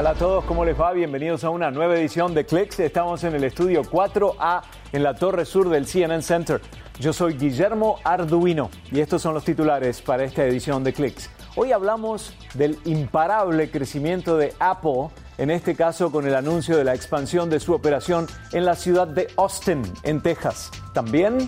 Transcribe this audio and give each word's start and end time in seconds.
tal 0.00 0.06
a 0.06 0.14
todos? 0.14 0.46
¿Cómo 0.46 0.64
les 0.64 0.80
va? 0.80 0.92
Bienvenidos 0.92 1.44
a 1.44 1.50
una 1.50 1.70
nueva 1.70 1.94
edición 1.94 2.32
de 2.32 2.46
Clicks. 2.46 2.80
Estamos 2.80 3.22
en 3.24 3.34
el 3.34 3.44
estudio 3.44 3.82
4A 3.82 4.62
en 4.92 5.02
la 5.02 5.14
torre 5.14 5.44
sur 5.44 5.68
del 5.68 5.86
CNN 5.86 6.22
Center. 6.22 6.62
Yo 6.98 7.12
soy 7.12 7.34
Guillermo 7.34 7.98
Arduino 8.02 8.70
y 8.90 9.00
estos 9.00 9.20
son 9.20 9.34
los 9.34 9.44
titulares 9.44 10.00
para 10.00 10.24
esta 10.24 10.42
edición 10.46 10.82
de 10.84 10.94
Clicks. 10.94 11.28
Hoy 11.54 11.72
hablamos 11.72 12.34
del 12.54 12.78
imparable 12.86 13.70
crecimiento 13.70 14.38
de 14.38 14.54
Apple, 14.58 15.08
en 15.36 15.50
este 15.50 15.74
caso 15.74 16.10
con 16.10 16.26
el 16.26 16.34
anuncio 16.34 16.78
de 16.78 16.84
la 16.84 16.94
expansión 16.94 17.50
de 17.50 17.60
su 17.60 17.74
operación 17.74 18.26
en 18.52 18.64
la 18.64 18.76
ciudad 18.76 19.06
de 19.06 19.28
Austin, 19.36 19.82
en 20.02 20.22
Texas. 20.22 20.70
También 20.94 21.46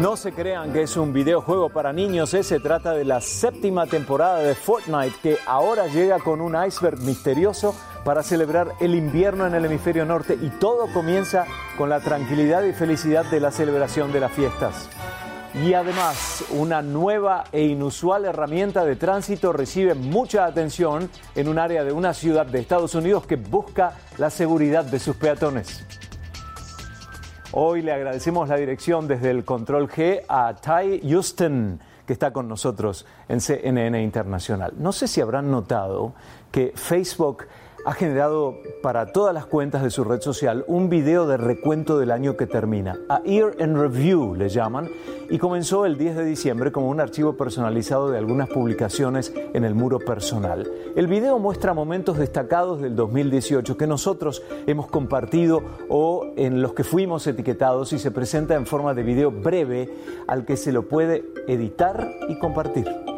No 0.00 0.14
se 0.14 0.32
crean 0.32 0.74
que 0.74 0.82
es 0.82 0.98
un 0.98 1.14
videojuego 1.14 1.70
para 1.70 1.90
niños, 1.90 2.34
eh, 2.34 2.42
se 2.42 2.60
trata 2.60 2.92
de 2.92 3.06
la 3.06 3.22
séptima 3.22 3.86
temporada 3.86 4.40
de 4.40 4.54
Fortnite 4.54 5.16
que 5.22 5.38
ahora 5.46 5.86
llega 5.86 6.18
con 6.18 6.42
un 6.42 6.54
iceberg 6.54 7.00
misterioso 7.00 7.74
para 8.04 8.22
celebrar 8.22 8.72
el 8.80 8.94
invierno 8.94 9.46
en 9.46 9.54
el 9.54 9.64
hemisferio 9.64 10.04
norte 10.04 10.38
y 10.40 10.50
todo 10.50 10.92
comienza 10.92 11.46
con 11.78 11.88
la 11.88 12.00
tranquilidad 12.00 12.62
y 12.64 12.74
felicidad 12.74 13.24
de 13.30 13.40
la 13.40 13.50
celebración 13.50 14.12
de 14.12 14.20
las 14.20 14.32
fiestas. 14.32 14.90
Y 15.54 15.72
además, 15.72 16.44
una 16.50 16.82
nueva 16.82 17.44
e 17.50 17.62
inusual 17.62 18.26
herramienta 18.26 18.84
de 18.84 18.96
tránsito 18.96 19.54
recibe 19.54 19.94
mucha 19.94 20.44
atención 20.44 21.08
en 21.34 21.48
un 21.48 21.58
área 21.58 21.84
de 21.84 21.92
una 21.92 22.12
ciudad 22.12 22.44
de 22.44 22.60
Estados 22.60 22.94
Unidos 22.94 23.26
que 23.26 23.36
busca 23.36 23.96
la 24.18 24.28
seguridad 24.28 24.84
de 24.84 24.98
sus 24.98 25.16
peatones. 25.16 25.82
Hoy 27.58 27.80
le 27.80 27.90
agradecemos 27.90 28.50
la 28.50 28.56
dirección 28.56 29.08
desde 29.08 29.30
el 29.30 29.42
Control 29.46 29.88
G 29.88 30.20
a 30.28 30.52
Ty 30.56 31.00
Houston, 31.08 31.80
que 32.06 32.12
está 32.12 32.30
con 32.30 32.48
nosotros 32.48 33.06
en 33.30 33.40
CNN 33.40 34.02
Internacional. 34.02 34.74
No 34.76 34.92
sé 34.92 35.08
si 35.08 35.22
habrán 35.22 35.50
notado 35.50 36.12
que 36.52 36.74
Facebook 36.74 37.46
ha 37.86 37.92
generado 37.92 38.58
para 38.82 39.12
todas 39.12 39.32
las 39.32 39.46
cuentas 39.46 39.80
de 39.80 39.90
su 39.90 40.02
red 40.02 40.20
social 40.20 40.64
un 40.66 40.88
video 40.90 41.24
de 41.28 41.36
recuento 41.36 41.98
del 42.00 42.10
año 42.10 42.36
que 42.36 42.48
termina. 42.48 42.98
A 43.08 43.22
Year 43.22 43.54
in 43.60 43.78
Review 43.78 44.34
le 44.34 44.48
llaman 44.48 44.90
y 45.30 45.38
comenzó 45.38 45.86
el 45.86 45.96
10 45.96 46.16
de 46.16 46.24
diciembre 46.24 46.72
como 46.72 46.88
un 46.88 47.00
archivo 47.00 47.36
personalizado 47.36 48.10
de 48.10 48.18
algunas 48.18 48.48
publicaciones 48.48 49.32
en 49.54 49.64
el 49.64 49.76
muro 49.76 50.00
personal. 50.00 50.68
El 50.96 51.06
video 51.06 51.38
muestra 51.38 51.74
momentos 51.74 52.18
destacados 52.18 52.80
del 52.80 52.96
2018 52.96 53.76
que 53.76 53.86
nosotros 53.86 54.42
hemos 54.66 54.88
compartido 54.88 55.62
o 55.88 56.32
en 56.36 56.62
los 56.62 56.74
que 56.74 56.82
fuimos 56.82 57.24
etiquetados 57.28 57.92
y 57.92 58.00
se 58.00 58.10
presenta 58.10 58.56
en 58.56 58.66
forma 58.66 58.94
de 58.94 59.04
video 59.04 59.30
breve 59.30 59.94
al 60.26 60.44
que 60.44 60.56
se 60.56 60.72
lo 60.72 60.88
puede 60.88 61.24
editar 61.46 62.10
y 62.28 62.36
compartir. 62.40 63.15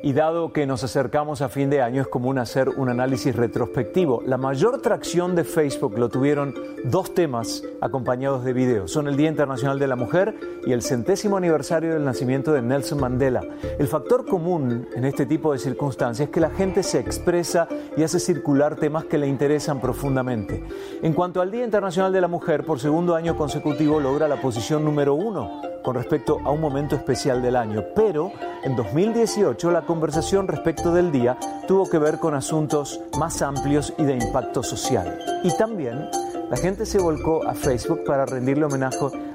Y 0.00 0.12
dado 0.12 0.52
que 0.52 0.64
nos 0.64 0.84
acercamos 0.84 1.42
a 1.42 1.48
fin 1.48 1.70
de 1.70 1.82
año, 1.82 2.00
es 2.00 2.06
común 2.06 2.38
hacer 2.38 2.68
un 2.68 2.88
análisis 2.88 3.34
retrospectivo. 3.34 4.22
La 4.24 4.36
mayor 4.36 4.80
tracción 4.80 5.34
de 5.34 5.42
Facebook 5.42 5.98
lo 5.98 6.08
tuvieron 6.08 6.54
dos 6.84 7.14
temas 7.14 7.64
acompañados 7.80 8.44
de 8.44 8.52
videos. 8.52 8.92
Son 8.92 9.08
el 9.08 9.16
Día 9.16 9.28
Internacional 9.28 9.80
de 9.80 9.88
la 9.88 9.96
Mujer 9.96 10.36
y 10.64 10.72
el 10.72 10.82
centésimo 10.82 11.36
aniversario 11.36 11.94
del 11.94 12.04
nacimiento 12.04 12.52
de 12.52 12.62
Nelson 12.62 13.00
Mandela. 13.00 13.42
El 13.76 13.88
factor 13.88 14.24
común 14.24 14.86
en 14.94 15.04
este 15.04 15.26
tipo 15.26 15.52
de 15.52 15.58
circunstancias 15.58 16.28
es 16.28 16.32
que 16.32 16.40
la 16.40 16.50
gente 16.50 16.84
se 16.84 17.00
expresa 17.00 17.66
y 17.96 18.04
hace 18.04 18.20
circular 18.20 18.76
temas 18.76 19.04
que 19.04 19.18
le 19.18 19.26
interesan 19.26 19.80
profundamente. 19.80 20.62
En 21.02 21.12
cuanto 21.12 21.40
al 21.40 21.50
Día 21.50 21.64
Internacional 21.64 22.12
de 22.12 22.20
la 22.20 22.28
Mujer, 22.28 22.64
por 22.64 22.78
segundo 22.78 23.16
año 23.16 23.36
consecutivo 23.36 23.98
logra 23.98 24.28
la 24.28 24.40
posición 24.40 24.84
número 24.84 25.14
uno 25.14 25.60
con 25.82 25.94
respecto 25.94 26.38
a 26.44 26.50
un 26.50 26.60
momento 26.60 26.96
especial 26.96 27.42
del 27.42 27.56
año, 27.56 27.84
pero 27.94 28.32
en 28.64 28.76
2018 28.76 29.70
la 29.70 29.82
conversación 29.82 30.48
respecto 30.48 30.92
del 30.92 31.12
día 31.12 31.36
tuvo 31.66 31.88
que 31.88 31.98
ver 31.98 32.18
con 32.18 32.34
asuntos 32.34 33.00
más 33.18 33.42
amplios 33.42 33.92
y 33.98 34.04
de 34.04 34.14
impacto 34.14 34.62
social. 34.62 35.18
Y 35.42 35.56
también 35.56 36.08
la 36.50 36.56
gente 36.56 36.86
se 36.86 36.98
volcó 36.98 37.46
a 37.46 37.54
Facebook 37.54 38.04
para 38.04 38.24
rendirle 38.24 38.64
homenaje 38.64 38.88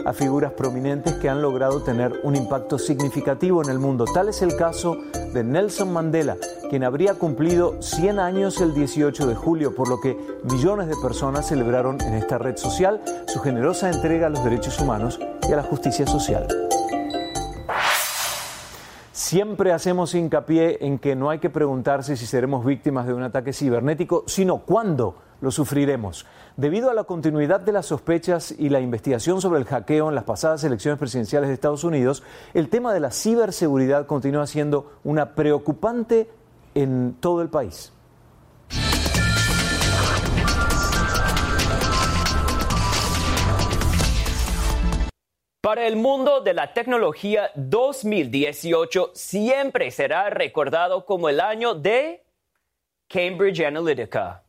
a 0.06 0.14
figuras 0.14 0.52
prominentes 0.54 1.14
que 1.16 1.30
han 1.30 1.42
logrado 1.42 1.84
tener 1.84 2.12
un 2.24 2.36
impacto 2.36 2.80
significativo 2.80 3.64
en 3.64 3.70
el 3.70 3.80
mundo. 3.80 4.06
Tal 4.06 4.30
es 4.30 4.42
el 4.42 4.56
caso 4.56 4.98
de 5.34 5.44
Nelson 5.44 5.94
Mandela, 5.94 6.38
quien 6.70 6.84
habría 6.84 7.14
cumplido 7.14 7.82
100 7.82 8.20
años 8.20 8.60
el 8.62 8.74
18 8.74 9.28
de 9.28 9.36
julio, 9.36 9.76
por 9.76 9.90
lo 9.90 10.00
que 10.00 10.18
millones 10.44 10.88
de 10.88 10.96
personas 11.02 11.48
celebraron 11.48 12.02
en 12.02 12.16
esta 12.16 12.38
red 12.38 12.58
social 12.58 13.02
su 13.28 13.40
generosa 13.40 13.92
entrega 13.92 14.28
a 14.28 14.30
los 14.30 14.44
derechos 14.44 14.80
humanos 14.80 15.20
y 15.48 15.54
a 15.54 15.58
la 15.58 15.64
justicia 15.64 16.08
social. 16.08 16.63
Siempre 19.24 19.72
hacemos 19.72 20.16
hincapié 20.16 20.86
en 20.86 21.00
que 21.00 21.16
no 21.16 21.30
hay 21.30 21.40
que 21.40 21.50
preguntarse 21.50 22.18
si 22.18 22.26
seremos 22.26 22.66
víctimas 22.66 23.08
de 23.08 23.14
un 23.14 23.24
ataque 23.24 23.54
cibernético, 23.54 24.26
sino 24.28 24.58
cuándo 24.58 25.16
lo 25.40 25.50
sufriremos. 25.50 26.26
Debido 26.58 26.90
a 26.90 26.94
la 26.94 27.06
continuidad 27.06 27.62
de 27.62 27.72
las 27.72 27.86
sospechas 27.86 28.54
y 28.60 28.68
la 28.68 28.82
investigación 28.82 29.40
sobre 29.40 29.62
el 29.62 29.66
hackeo 29.66 30.10
en 30.10 30.16
las 30.16 30.26
pasadas 30.26 30.66
elecciones 30.66 31.00
presidenciales 31.00 31.48
de 31.48 31.54
Estados 31.54 31.86
Unidos, 31.86 32.22
el 32.54 32.68
tema 32.68 32.94
de 32.94 33.00
la 33.00 33.12
ciberseguridad 33.12 34.08
continúa 34.08 34.46
siendo 34.46 34.92
una 35.06 35.36
preocupante 35.36 36.30
en 36.76 37.16
todo 37.22 37.42
el 37.42 37.48
país. 37.48 37.94
Para 45.66 45.88
el 45.88 45.96
mundo 45.96 46.42
de 46.42 46.54
la 46.54 46.74
tecnología, 46.74 47.50
2018 47.56 49.12
siempre 49.14 49.92
será 49.92 50.30
recordado 50.30 51.06
como 51.06 51.30
el 51.30 51.40
año 51.40 51.74
de 51.74 52.22
Cambridge 53.08 53.62
Analytica. 53.62 54.44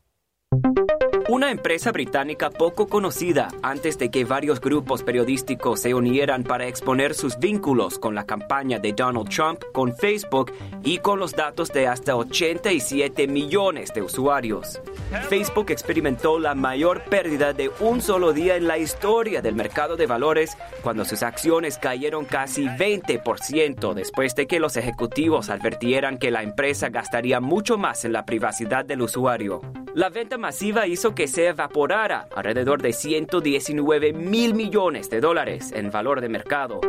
Una 1.34 1.50
empresa 1.50 1.90
británica 1.90 2.48
poco 2.48 2.86
conocida 2.86 3.48
antes 3.60 3.98
de 3.98 4.08
que 4.08 4.24
varios 4.24 4.60
grupos 4.60 5.02
periodísticos 5.02 5.80
se 5.80 5.92
unieran 5.92 6.44
para 6.44 6.68
exponer 6.68 7.12
sus 7.12 7.40
vínculos 7.40 7.98
con 7.98 8.14
la 8.14 8.24
campaña 8.24 8.78
de 8.78 8.92
Donald 8.92 9.28
Trump 9.30 9.60
con 9.72 9.96
Facebook 9.96 10.52
y 10.84 10.98
con 10.98 11.18
los 11.18 11.32
datos 11.32 11.72
de 11.72 11.88
hasta 11.88 12.14
87 12.14 13.26
millones 13.26 13.92
de 13.92 14.02
usuarios. 14.02 14.80
Facebook 15.28 15.72
experimentó 15.72 16.38
la 16.38 16.54
mayor 16.54 17.02
pérdida 17.02 17.52
de 17.52 17.68
un 17.80 18.00
solo 18.00 18.32
día 18.32 18.54
en 18.54 18.68
la 18.68 18.78
historia 18.78 19.42
del 19.42 19.56
mercado 19.56 19.96
de 19.96 20.06
valores 20.06 20.56
cuando 20.82 21.04
sus 21.04 21.24
acciones 21.24 21.78
cayeron 21.78 22.26
casi 22.26 22.66
20% 22.66 23.92
después 23.92 24.36
de 24.36 24.46
que 24.46 24.60
los 24.60 24.76
ejecutivos 24.76 25.50
advirtieran 25.50 26.18
que 26.18 26.30
la 26.30 26.44
empresa 26.44 26.90
gastaría 26.90 27.40
mucho 27.40 27.76
más 27.76 28.04
en 28.04 28.12
la 28.12 28.24
privacidad 28.24 28.84
del 28.84 29.02
usuario. 29.02 29.62
La 29.94 30.08
venta 30.08 30.38
masiva 30.38 30.88
hizo 30.88 31.14
que 31.14 31.23
se 31.26 31.48
evaporara 31.48 32.28
alrededor 32.34 32.82
de 32.82 32.92
119 32.92 34.12
mil 34.12 34.54
millones 34.54 35.10
de 35.10 35.20
dólares 35.20 35.72
en 35.72 35.90
valor 35.90 36.20
de 36.20 36.28
mercado. 36.28 36.80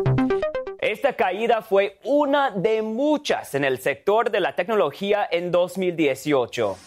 Esta 0.79 1.13
caída 1.13 1.61
fue 1.61 1.97
una 2.03 2.51
de 2.51 2.81
muchas 2.81 3.55
en 3.55 3.63
el 3.63 3.79
sector 3.79 4.29
de 4.29 4.39
la 4.39 4.55
tecnología 4.55 5.27
en 5.31 5.51
2018. 5.51 6.77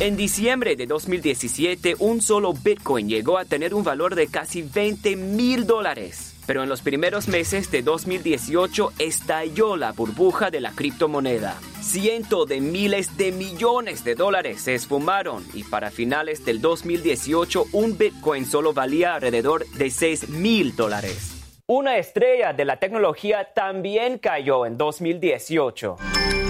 En 0.00 0.16
diciembre 0.16 0.76
de 0.76 0.86
2017, 0.86 1.96
un 1.98 2.22
solo 2.22 2.52
Bitcoin 2.54 3.08
llegó 3.08 3.36
a 3.36 3.44
tener 3.44 3.74
un 3.74 3.82
valor 3.82 4.14
de 4.14 4.28
casi 4.28 4.62
20 4.62 5.16
mil 5.16 5.66
dólares. 5.66 6.37
Pero 6.48 6.62
en 6.62 6.70
los 6.70 6.80
primeros 6.80 7.28
meses 7.28 7.70
de 7.70 7.82
2018 7.82 8.94
estalló 8.98 9.76
la 9.76 9.92
burbuja 9.92 10.50
de 10.50 10.62
la 10.62 10.72
criptomoneda. 10.72 11.60
Cientos 11.82 12.48
de 12.48 12.62
miles 12.62 13.18
de 13.18 13.32
millones 13.32 14.02
de 14.02 14.14
dólares 14.14 14.62
se 14.62 14.74
esfumaron 14.74 15.44
y 15.52 15.64
para 15.64 15.90
finales 15.90 16.46
del 16.46 16.62
2018 16.62 17.66
un 17.72 17.98
Bitcoin 17.98 18.46
solo 18.46 18.72
valía 18.72 19.16
alrededor 19.16 19.68
de 19.72 19.90
6 19.90 20.30
mil 20.30 20.74
dólares. 20.74 21.34
Una 21.66 21.98
estrella 21.98 22.54
de 22.54 22.64
la 22.64 22.78
tecnología 22.78 23.52
también 23.54 24.16
cayó 24.16 24.64
en 24.64 24.78
2018. 24.78 25.96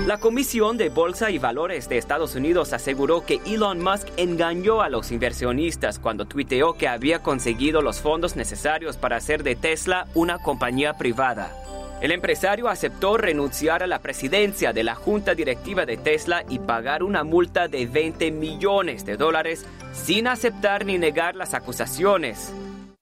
La 0.09 0.17
Comisión 0.17 0.79
de 0.79 0.89
Bolsa 0.89 1.31
y 1.31 1.37
Valores 1.37 1.87
de 1.91 1.99
Estados 1.99 2.35
Unidos 2.35 2.73
aseguró 2.73 3.27
que 3.27 3.43
Elon 3.45 3.79
Musk 3.79 4.09
engañó 4.17 4.81
a 4.81 4.89
los 4.89 5.13
inversionistas 5.13 5.99
cuando 5.99 6.25
tuiteó 6.25 6.73
que 6.73 6.89
había 6.89 7.23
conseguido 7.23 7.83
los 7.83 8.01
fondos 8.01 8.35
necesarios 8.35 8.97
para 8.97 9.17
hacer 9.17 9.43
de 9.43 9.55
Tesla 9.55 10.07
una 10.15 10.39
compañía 10.39 10.95
privada. 10.95 11.53
El 12.01 12.11
empresario 12.11 12.69
aceptó 12.69 13.19
renunciar 13.19 13.83
a 13.83 13.87
la 13.87 13.99
presidencia 13.99 14.73
de 14.73 14.83
la 14.83 14.95
junta 14.95 15.35
directiva 15.35 15.85
de 15.85 15.99
Tesla 15.99 16.43
y 16.49 16.59
pagar 16.59 17.03
una 17.03 17.23
multa 17.23 17.69
de 17.69 17.85
20 17.85 18.31
millones 18.31 19.05
de 19.05 19.19
dólares 19.19 19.67
sin 19.93 20.27
aceptar 20.27 20.87
ni 20.87 20.97
negar 20.97 21.37
las 21.37 21.53
acusaciones. 21.53 22.51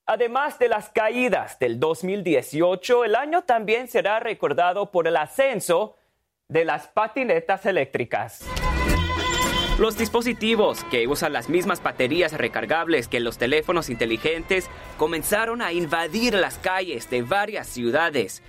Además 0.05 0.59
de 0.59 0.67
las 0.67 0.89
caídas 0.89 1.57
del 1.57 1.79
2018, 1.79 3.05
el 3.05 3.15
año 3.15 3.43
también 3.43 3.87
será 3.87 4.19
recordado 4.19 4.91
por 4.91 5.07
el 5.07 5.15
ascenso 5.15 5.96
de 6.49 6.63
las 6.63 6.87
patinetas 6.87 7.65
eléctricas. 7.65 8.45
Los 9.77 9.97
dispositivos, 9.97 10.85
que 10.85 11.05
usan 11.05 11.33
las 11.33 11.49
mismas 11.49 11.83
baterías 11.83 12.31
recargables 12.31 13.09
que 13.09 13.19
los 13.19 13.37
teléfonos 13.37 13.89
inteligentes, 13.89 14.69
comenzaron 14.97 15.61
a 15.61 15.73
invadir 15.73 16.33
las 16.35 16.57
calles 16.57 17.09
de 17.09 17.21
varias 17.21 17.67
ciudades. 17.67 18.41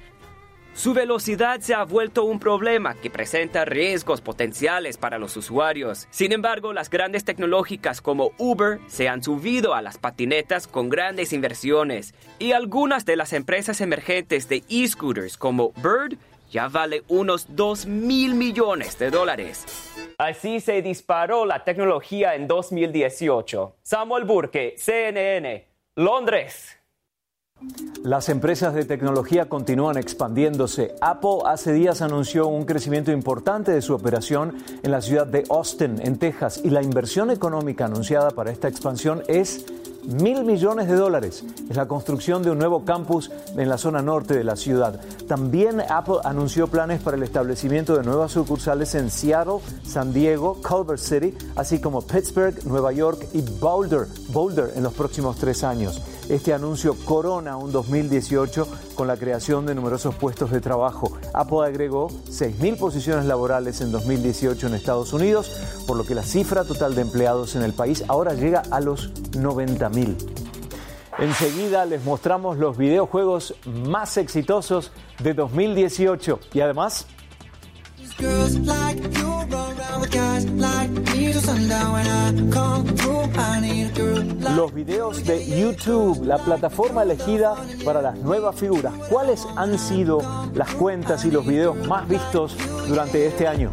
Su 0.75 0.95
velocidad 0.95 1.59
se 1.59 1.75
ha 1.75 1.83
vuelto 1.83 2.23
un 2.23 2.39
problema 2.39 2.95
que 2.95 3.11
presenta 3.11 3.65
riesgos 3.65 4.21
potenciales 4.21 4.97
para 4.97 5.19
los 5.19 5.37
usuarios. 5.37 6.07
Sin 6.11 6.31
embargo, 6.31 6.73
las 6.73 6.91
grandes 6.91 7.25
tecnológicas 7.25 8.01
como 8.01 8.31
Uber 8.39 8.79
se 8.87 9.09
han 9.09 9.25
subido 9.25 9.75
a 9.75 9.83
las 9.83 9.99
patinetas 9.99 10.69
con 10.69 10.89
grandes 10.89 11.33
inversiones 11.33 12.15
y 12.39 12.53
algunas 12.53 13.05
de 13.05 13.17
las 13.17 13.33
empresas 13.33 13.81
emergentes 13.81 14.49
de 14.49 14.63
e-scooters 14.69 15.37
como 15.37 15.73
Bird 15.83 16.17
ya 16.51 16.69
vale 16.69 17.03
unos 17.09 17.47
2 17.49 17.87
mil 17.87 18.35
millones 18.35 18.99
de 18.99 19.11
dólares. 19.11 19.65
Así 20.19 20.61
se 20.61 20.83
disparó 20.83 21.45
la 21.45 21.65
tecnología 21.65 22.35
en 22.35 22.49
2018. 22.49 23.77
Samuel 23.83 24.25
Burke, 24.25 24.75
CNN, 24.77 25.67
Londres. 25.97 26.79
Las 28.05 28.29
empresas 28.29 28.73
de 28.75 28.85
tecnología 28.85 29.49
continúan 29.49 29.97
expandiéndose. 29.97 30.95
Apple 31.01 31.39
hace 31.45 31.73
días 31.73 32.03
anunció 32.03 32.47
un 32.47 32.65
crecimiento 32.65 33.11
importante 33.11 33.73
de 33.73 33.83
su 33.83 33.95
operación 33.95 34.57
en 34.83 34.93
la 34.93 35.01
ciudad 35.01 35.27
de 35.27 35.45
Austin, 35.51 36.01
en 36.01 36.19
Texas, 36.19 36.61
y 36.65 36.71
la 36.71 36.83
inversión 36.83 37.31
económica 37.31 37.87
anunciada 37.87 38.31
para 38.31 38.53
esta 38.53 38.69
expansión 38.69 39.25
es 39.27 39.67
mil 40.09 40.43
millones 40.43 40.89
de 40.89 40.97
dólares. 40.97 41.45
Es 41.69 41.77
la 41.77 41.87
construcción 41.87 42.43
de 42.43 42.51
un 42.51 42.59
nuevo 42.59 42.85
campus 42.85 43.31
en 43.57 43.69
la 43.69 43.77
zona 43.77 44.01
norte 44.01 44.35
de 44.35 44.43
la 44.43 44.57
ciudad. 44.57 45.01
También 45.29 45.83
Apple 45.89 46.17
anunció 46.25 46.67
planes 46.69 47.03
para 47.03 47.17
el 47.17 47.23
establecimiento 47.23 47.95
de 47.95 48.03
nuevas 48.03 48.33
sucursales 48.33 48.95
en 48.95 49.11
Seattle, 49.11 49.59
San 49.85 50.15
Diego, 50.15 50.59
Culver 50.67 50.99
City, 50.99 51.37
así 51.57 51.79
como 51.81 52.01
Pittsburgh, 52.01 52.65
Nueva 52.65 52.93
York 52.93 53.27
y 53.35 53.43
Boulder, 53.43 54.07
Boulder 54.31 54.73
en 54.75 54.83
los 54.83 54.95
próximos 54.95 55.37
tres 55.37 55.63
años. 55.63 56.01
Este 56.29 56.53
anuncio 56.53 56.95
corona 57.07 57.57
un 57.57 57.73
2018 57.73 58.69
con 58.95 59.07
la 59.07 59.17
creación 59.17 59.65
de 59.65 59.75
numerosos 59.75 60.15
puestos 60.15 60.51
de 60.51 60.61
trabajo. 60.61 61.19
Apple 61.33 61.65
agregó 61.65 62.09
6.000 62.09 62.77
posiciones 62.77 63.25
laborales 63.25 63.81
en 63.81 63.91
2018 63.91 64.67
en 64.67 64.75
Estados 64.75 65.15
Unidos, 65.15 65.51
por 65.87 65.97
lo 65.97 66.05
que 66.05 66.15
la 66.15 66.23
cifra 66.23 66.65
total 66.65 66.95
de 66.95 67.01
empleados 67.01 67.57
en 67.57 67.63
el 67.63 67.73
país 67.73 68.05
ahora 68.09 68.35
llega 68.35 68.63
a 68.71 68.81
los 68.81 69.15
90.000. 69.33 70.17
Enseguida 71.19 71.87
les 71.87 72.05
mostramos 72.05 72.59
los 72.59 72.77
videojuegos 72.77 73.55
más 73.65 74.19
exitosos 74.19 74.93
de 75.23 75.33
2018 75.33 76.41
y 76.53 76.61
además 76.61 77.07
los 84.55 84.75
videos 84.75 85.25
de 85.25 85.47
YouTube, 85.47 86.25
la 86.25 86.39
plataforma 86.39 87.03
elegida 87.03 87.55
para 87.85 88.03
las 88.03 88.19
nuevas 88.19 88.57
figuras. 88.57 88.93
¿Cuáles 89.09 89.47
han 89.57 89.79
sido 89.79 90.21
las 90.55 90.75
cuentas 90.75 91.25
y 91.25 91.31
los 91.31 91.47
videos 91.47 91.77
más 91.87 92.09
vistos 92.09 92.57
durante 92.89 93.27
este 93.27 93.47
año? 93.47 93.71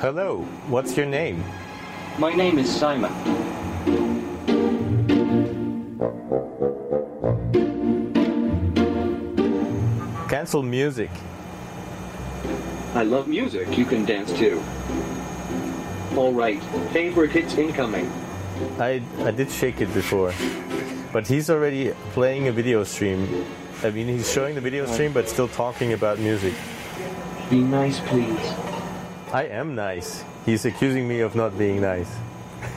Hello, 0.00 0.46
what's 0.68 0.96
your 0.96 1.06
name? 1.06 1.42
My 2.16 2.32
name 2.32 2.58
is 2.60 2.72
Simon. 2.72 3.12
Cancel 10.28 10.62
music. 10.62 11.10
I 12.94 13.02
love 13.02 13.26
music. 13.26 13.76
You 13.76 13.84
can 13.84 14.04
dance 14.04 14.32
too. 14.32 14.62
All 16.16 16.32
right. 16.32 16.62
Favorite 16.92 17.32
hits 17.32 17.54
incoming. 17.54 18.12
I, 18.78 19.02
I 19.18 19.32
did 19.32 19.50
shake 19.50 19.80
it 19.80 19.92
before. 19.92 20.32
But 21.12 21.26
he's 21.26 21.50
already 21.50 21.92
playing 22.12 22.46
a 22.46 22.52
video 22.52 22.84
stream. 22.84 23.44
I 23.82 23.90
mean, 23.90 24.06
he's 24.06 24.30
showing 24.30 24.54
the 24.54 24.60
video 24.60 24.86
stream, 24.86 25.12
but 25.12 25.28
still 25.28 25.48
talking 25.48 25.94
about 25.94 26.20
music. 26.20 26.54
Be 27.52 27.60
nice, 27.60 28.00
please. 28.00 28.40
I 29.30 29.44
am 29.44 29.74
nice. 29.74 30.24
He's 30.46 30.64
accusing 30.64 31.06
me 31.06 31.20
of 31.20 31.34
not 31.34 31.58
being 31.58 31.82
nice. 31.82 32.08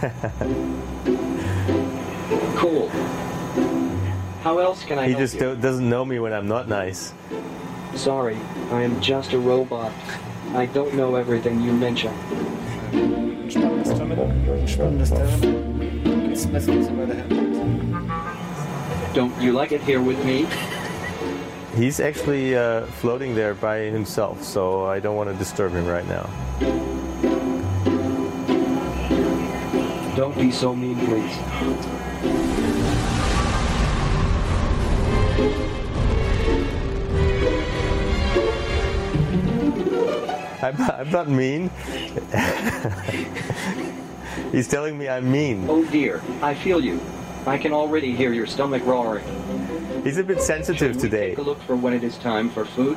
Cool. 2.57 2.89
How 4.41 4.57
else 4.57 4.83
can 4.83 4.97
I 4.99 5.07
He 5.07 5.13
just 5.13 5.37
do- 5.39 5.55
doesn't 5.55 5.87
know 5.87 6.03
me 6.03 6.19
when 6.19 6.33
I'm 6.33 6.47
not 6.47 6.67
nice. 6.67 7.13
Sorry, 7.95 8.37
I 8.71 8.81
am 8.81 8.99
just 9.01 9.33
a 9.33 9.39
robot. 9.39 9.91
I 10.53 10.65
don't 10.65 10.93
know 10.95 11.15
everything 11.15 11.61
you 11.61 11.71
mention. 11.71 12.11
Spannendes 13.47 13.97
Terminal. 13.97 14.27
Spannendes 14.67 15.09
Terminal. 15.15 16.27
Geht's 16.27 16.45
messen 16.47 16.83
Sie 16.83 16.91
weiter 16.91 17.15
her. 17.15 19.13
Don't 19.13 19.39
you 19.41 19.51
like 19.53 19.71
it 19.71 19.81
here 19.81 20.01
with 20.01 20.23
me? 20.25 20.47
He's 21.75 21.99
actually 21.99 22.55
uh, 22.55 22.85
floating 22.85 23.35
there 23.35 23.53
by 23.53 23.79
himself, 23.79 24.41
so 24.41 24.85
I 24.85 25.01
don't 25.01 25.17
want 25.17 25.29
to 25.29 25.35
disturb 25.35 25.73
him 25.73 25.85
right 25.85 26.07
now. 26.07 26.29
Don't 30.15 30.37
be 30.37 30.51
so 30.51 30.73
mean, 30.73 30.97
please. 31.05 31.37
I'm, 40.63 40.81
I'm 40.81 41.11
not 41.11 41.27
mean. 41.27 41.69
He's 44.53 44.69
telling 44.69 44.97
me 44.97 45.09
I'm 45.09 45.29
mean. 45.29 45.69
Oh 45.69 45.83
dear, 45.83 46.21
I 46.41 46.55
feel 46.55 46.79
you. 46.79 47.01
I 47.45 47.57
can 47.57 47.73
already 47.73 48.15
hear 48.15 48.31
your 48.31 48.47
stomach 48.47 48.85
roaring. 48.85 49.25
He's 50.05 50.19
a 50.19 50.23
bit 50.23 50.39
sensitive 50.39 50.99
today. 50.99 51.29
Take 51.29 51.39
a 51.39 51.41
look 51.41 51.59
for 51.63 51.75
when 51.75 51.91
it 51.91 52.03
is 52.03 52.15
time 52.19 52.47
for 52.51 52.63
food. 52.63 52.95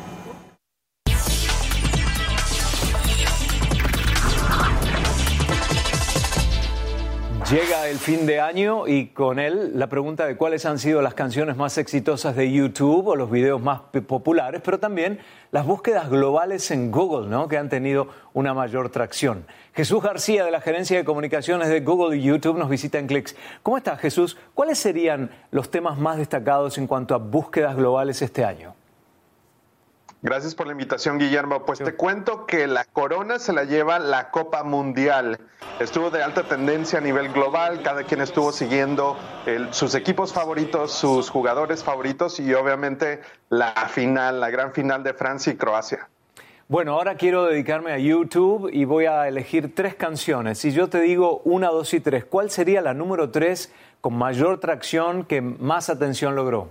Llega 7.50 7.88
el 7.88 7.97
fin 7.97 8.26
de 8.26 8.40
año 8.40 8.87
y 8.87 9.07
con 9.07 9.38
él 9.38 9.73
la 9.75 9.87
pregunta 9.87 10.26
de 10.26 10.37
cuáles 10.37 10.67
han 10.67 10.78
sido 10.78 11.00
las 11.00 11.14
canciones 11.14 11.57
más 11.57 11.78
exitosas 11.78 12.37
de 12.37 12.52
YouTube 12.52 13.07
o 13.07 13.17
los 13.17 13.31
videos 13.31 13.62
más 13.62 13.81
populares, 14.07 14.61
pero 14.62 14.78
también 14.78 15.19
las 15.50 15.64
búsquedas 15.64 16.11
globales 16.11 16.71
en 16.71 16.90
Google, 16.90 17.31
¿no? 17.31 17.49
que 17.49 17.57
han 17.57 17.71
tenido 17.71 18.09
una 18.35 18.52
mayor 18.52 18.90
tracción. 18.90 19.47
Jesús 19.73 20.02
García 20.02 20.45
de 20.45 20.50
la 20.50 20.61
Gerencia 20.61 20.99
de 20.99 21.07
Comunicaciones 21.07 21.71
de 21.71 21.81
Google 21.81 22.19
y 22.19 22.23
YouTube 22.23 22.59
nos 22.59 22.69
visita 22.69 22.99
en 22.99 23.07
Clicks. 23.07 23.35
¿Cómo 23.62 23.78
estás, 23.78 23.99
Jesús? 23.99 24.37
¿Cuáles 24.52 24.78
serían 24.78 25.31
los 25.50 25.71
temas 25.71 25.97
más 25.99 26.19
destacados 26.19 26.76
en 26.76 26.87
cuanto 26.87 27.14
a 27.14 27.19
búsquedas 27.19 27.76
globales 27.76 28.21
este 28.21 28.45
año? 28.45 28.75
Gracias 30.20 30.56
por 30.56 30.66
la 30.66 30.72
invitación, 30.72 31.16
Guillermo. 31.18 31.64
Pues 31.64 31.78
te 31.78 31.94
cuento 31.94 32.44
que 32.44 32.66
la 32.66 32.84
corona 32.84 33.38
se 33.38 33.52
la 33.52 33.62
lleva 33.62 34.00
la 34.00 34.30
Copa 34.30 34.64
Mundial. 34.64 35.38
Estuvo 35.78 36.10
de 36.10 36.25
alta 36.25 36.42
tendencia 36.42 36.98
a 36.98 37.02
nivel 37.02 37.32
global, 37.32 37.82
cada 37.84 38.02
quien 38.02 38.20
estuvo 38.20 38.50
siguiendo 38.50 39.16
el- 39.46 39.72
sus 39.72 39.94
equipos 39.94 40.32
favoritos, 40.32 40.90
sus 40.92 41.30
jugadores 41.30 41.84
favoritos 41.84 42.40
y 42.40 42.52
obviamente 42.52 43.20
la 43.48 43.72
final, 43.88 44.40
la 44.40 44.50
gran 44.50 44.72
final 44.72 45.04
de 45.04 45.14
Francia 45.14 45.52
y 45.52 45.56
Croacia. 45.56 46.08
Bueno, 46.66 46.94
ahora 46.94 47.14
quiero 47.14 47.44
dedicarme 47.44 47.92
a 47.92 47.98
YouTube 47.98 48.68
y 48.72 48.84
voy 48.84 49.06
a 49.06 49.28
elegir 49.28 49.72
tres 49.72 49.94
canciones. 49.94 50.58
Si 50.58 50.72
yo 50.72 50.88
te 50.88 51.00
digo 51.00 51.40
una, 51.44 51.68
dos 51.68 51.94
y 51.94 52.00
tres, 52.00 52.25
¿cuál 52.25 52.50
sería 52.50 52.82
la 52.82 52.92
número 52.92 53.30
tres 53.30 53.72
con 54.00 54.18
mayor 54.18 54.58
tracción 54.58 55.25
que 55.25 55.40
más 55.40 55.88
atención 55.90 56.34
logró? 56.34 56.70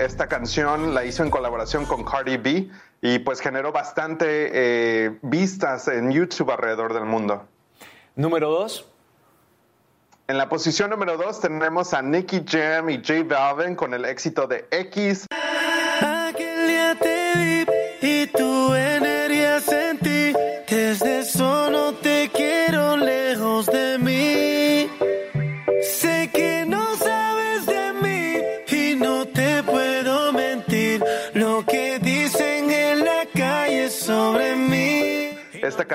yeah. 0.00 0.28
canción 0.28 0.94
la 0.94 1.04
hizo 1.04 1.22
en 1.22 1.30
colaboración 1.30 1.86
con 1.86 2.04
Cardi 2.04 2.36
B 2.36 2.70
y 3.02 3.18
pues 3.20 3.40
generó 3.40 3.72
bastante 3.72 4.50
eh, 4.52 5.18
vistas 5.22 5.88
en 5.88 6.10
YouTube 6.10 6.50
alrededor 6.50 6.94
del 6.94 7.04
mundo. 7.04 7.46
Número 8.16 8.50
dos. 8.50 8.86
En 10.28 10.38
la 10.38 10.48
posición 10.48 10.90
número 10.90 11.16
dos 11.16 11.40
tenemos 11.40 11.92
a 11.92 12.02
Nicky 12.02 12.44
Jam 12.46 12.88
y 12.90 12.98
J 12.98 13.24
Balvin 13.24 13.74
con 13.74 13.94
el 13.94 14.04
éxito 14.04 14.46
de 14.46 14.66
X. 14.70 15.26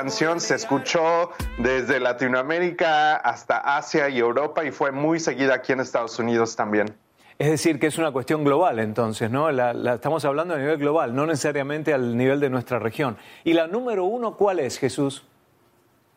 canción 0.05 0.39
se 0.39 0.53
escuchó 0.53 1.31
desde 1.57 1.99
Latinoamérica 1.99 3.15
hasta 3.15 3.57
Asia 3.57 4.07
y 4.07 4.19
Europa 4.19 4.63
y 4.63 4.69
fue 4.69 4.91
muy 4.91 5.19
seguida 5.19 5.55
aquí 5.55 5.73
en 5.73 5.79
Estados 5.79 6.19
Unidos 6.19 6.55
también. 6.55 6.95
Es 7.39 7.49
decir, 7.49 7.79
que 7.79 7.87
es 7.87 7.97
una 7.97 8.11
cuestión 8.11 8.43
global 8.43 8.77
entonces, 8.77 9.31
¿no? 9.31 9.51
La, 9.51 9.73
la 9.73 9.95
estamos 9.95 10.23
hablando 10.23 10.53
a 10.53 10.59
nivel 10.59 10.77
global, 10.77 11.15
no 11.15 11.25
necesariamente 11.25 11.91
al 11.91 12.15
nivel 12.15 12.39
de 12.39 12.51
nuestra 12.51 12.77
región. 12.77 13.17
¿Y 13.43 13.53
la 13.53 13.65
número 13.65 14.03
uno 14.03 14.37
cuál 14.37 14.59
es, 14.59 14.77
Jesús? 14.77 15.25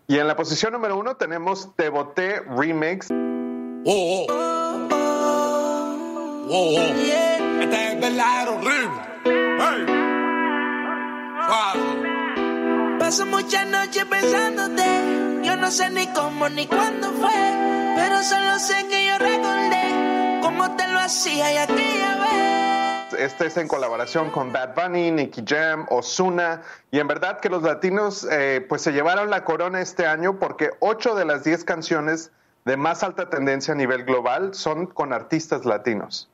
Y 0.06 0.18
en 0.18 0.26
la 0.26 0.36
posición 0.36 0.74
número 0.74 0.98
uno 0.98 1.16
tenemos 1.16 1.74
Te 1.74 1.88
Boté 1.88 2.40
Remix. 2.40 3.08
Wow, 3.08 3.84
wow. 3.86 4.88
Wow, 6.46 6.46
wow. 6.46 7.62
Esta 7.62 7.92
es 7.92 8.00
verdadero 8.02 8.56
horrible. 8.56 9.00
Hey. 9.24 10.08
Paso 13.08 13.24
muchas 13.24 13.66
noches 13.66 14.04
pensándote. 14.04 14.84
Yo 15.42 15.56
no 15.56 15.70
sé 15.70 15.88
ni 15.88 16.08
cómo 16.08 16.46
ni 16.50 16.66
cuándo 16.66 17.10
fue. 17.12 17.30
Pero 17.96 18.22
solo 18.22 18.58
sé 18.58 18.86
que 18.86 19.06
yo 19.06 19.16
recordé 19.16 20.40
cómo 20.42 20.76
te 20.76 20.86
lo 20.88 20.98
hacía 20.98 21.54
y 21.54 21.56
aquella 21.56 22.16
vez. 22.16 23.18
Este 23.18 23.46
es 23.46 23.56
en 23.56 23.66
colaboración 23.66 24.30
con 24.30 24.52
Bad 24.52 24.74
Bunny, 24.74 25.10
Nicky 25.10 25.42
Jam, 25.46 25.86
Ozuna. 25.88 26.60
Y 26.90 26.98
en 26.98 27.08
verdad 27.08 27.40
que 27.40 27.48
los 27.48 27.62
latinos 27.62 28.28
eh, 28.30 28.62
pues 28.68 28.82
se 28.82 28.92
llevaron 28.92 29.30
la 29.30 29.42
corona 29.42 29.80
este 29.80 30.06
año 30.06 30.38
porque 30.38 30.72
8 30.80 31.14
de 31.14 31.24
las 31.24 31.44
10 31.44 31.64
canciones 31.64 32.30
de 32.66 32.76
más 32.76 33.02
alta 33.02 33.30
tendencia 33.30 33.72
a 33.72 33.76
nivel 33.78 34.04
global 34.04 34.52
son 34.52 34.84
con 34.84 35.14
artistas 35.14 35.64
latinos. 35.64 36.28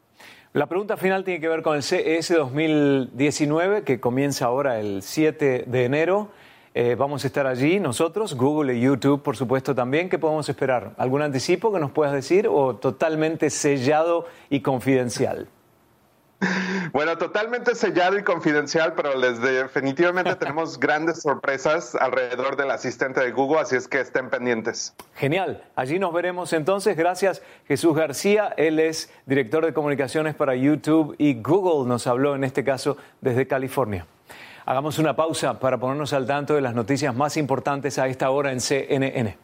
La 0.53 0.67
pregunta 0.67 0.97
final 0.97 1.23
tiene 1.23 1.41
que 1.41 1.47
ver 1.49 1.63
con 1.63 1.77
el 1.77 1.85
CES 1.85 2.31
2019 2.31 3.85
que 3.85 4.01
comienza 4.01 4.47
ahora 4.47 4.81
el 4.81 5.03
7 5.03 5.67
de 5.69 5.85
enero. 5.85 6.31
Eh, 6.77 6.97
vamos 6.97 7.23
a 7.23 7.29
estar 7.29 7.47
allí 7.47 7.79
nosotros, 7.79 8.35
Google 8.35 8.75
y 8.75 8.81
YouTube, 8.81 9.23
por 9.23 9.37
supuesto, 9.37 9.77
también. 9.77 10.09
¿Qué 10.09 10.19
podemos 10.19 10.49
esperar? 10.49 10.93
¿Algún 10.99 11.23
anticipo 11.23 11.73
que 11.73 11.79
nos 11.79 11.93
puedas 11.93 12.13
decir 12.13 12.49
o 12.49 12.75
totalmente 12.75 13.49
sellado 13.49 14.27
y 14.51 14.61
confidencial? 14.61 15.47
Bueno, 16.93 17.17
totalmente 17.17 17.77
sellado 17.77 18.19
y 18.19 18.25
confidencial, 18.25 18.95
pero 18.95 19.17
les 19.17 19.41
definitivamente 19.41 20.35
tenemos 20.37 20.79
grandes 20.81 21.23
sorpresas 21.23 21.95
alrededor 21.95 22.57
del 22.57 22.73
asistente 22.73 23.21
de 23.21 23.31
Google, 23.31 23.61
así 23.61 23.77
es 23.77 23.87
que 23.87 24.01
estén 24.01 24.29
pendientes. 24.29 24.95
Genial. 25.15 25.63
Allí 25.77 26.01
nos 26.01 26.13
veremos 26.13 26.53
entonces. 26.53 26.97
Gracias, 26.97 27.41
Jesús 27.69 27.95
García. 27.95 28.53
Él 28.57 28.81
es 28.81 29.13
director 29.27 29.65
de 29.65 29.73
comunicaciones 29.73 30.35
para 30.35 30.57
YouTube 30.57 31.15
y 31.19 31.41
Google 31.41 31.89
nos 31.89 32.09
habló 32.09 32.35
en 32.35 32.43
este 32.43 32.65
caso 32.65 32.97
desde 33.21 33.47
California. 33.47 34.07
Hagamos 34.67 34.99
una 34.99 35.15
pausa 35.15 35.61
para 35.61 35.77
ponernos 35.77 36.15
al 36.15 36.27
tanto 36.27 36.55
de 36.55 36.63
las 36.63 36.75
noticias 36.75 37.15
más 37.15 37.37
importantes 37.37 37.99
a 37.99 38.09
esta 38.09 38.31
hora 38.31 38.51
en 38.51 38.61
CNN. 38.61 39.37